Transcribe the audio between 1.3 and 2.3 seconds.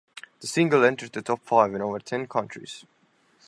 five in over ten